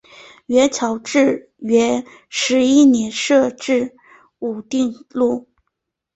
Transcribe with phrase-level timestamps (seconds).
[0.47, 3.95] 元朝至元十一年设置
[4.39, 5.47] 武定路。